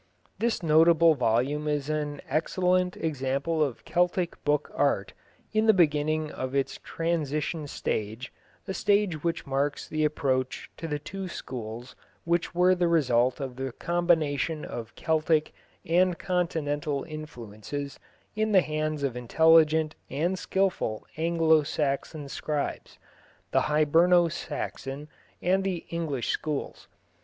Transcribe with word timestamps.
_)]This 0.39 0.63
notable 0.63 1.13
volume 1.13 1.67
is 1.67 1.87
an 1.87 2.21
excellent 2.27 2.97
example 2.97 3.63
of 3.63 3.85
Celtic 3.85 4.43
book 4.43 4.71
art 4.73 5.13
in 5.53 5.67
the 5.67 5.75
beginning 5.75 6.31
of 6.31 6.55
its 6.55 6.79
transition 6.81 7.67
stage, 7.67 8.33
a 8.67 8.73
stage 8.73 9.23
which 9.23 9.45
marks 9.45 9.87
the 9.87 10.03
approach 10.03 10.71
to 10.77 10.87
the 10.87 10.97
two 10.97 11.27
schools 11.27 11.95
which 12.23 12.55
were 12.55 12.73
the 12.73 12.87
result 12.87 13.39
of 13.39 13.57
the 13.57 13.73
combination 13.73 14.65
of 14.65 14.95
Celtic 14.95 15.53
and 15.85 16.17
continental 16.17 17.03
influences 17.03 17.99
in 18.35 18.53
the 18.53 18.61
hands 18.61 19.03
of 19.03 19.15
intelligent 19.15 19.93
and 20.09 20.39
skilful 20.39 21.05
Anglo 21.15 21.61
Saxon 21.61 22.27
scribes 22.27 22.97
the 23.51 23.61
Hiberno 23.69 24.31
Saxon 24.31 25.09
and 25.43 25.63
the 25.63 25.85
English 25.91 26.29
schools. 26.29 26.87